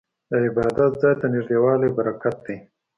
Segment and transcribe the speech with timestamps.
[0.29, 2.57] د عبادت ځای ته نږدې والی برکت دی.